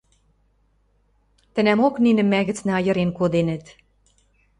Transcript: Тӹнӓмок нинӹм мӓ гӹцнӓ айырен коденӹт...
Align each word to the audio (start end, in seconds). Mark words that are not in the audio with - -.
Тӹнӓмок 1.53 1.95
нинӹм 2.03 2.27
мӓ 2.31 2.41
гӹцнӓ 2.47 2.73
айырен 2.79 3.09
коденӹт... 3.17 3.65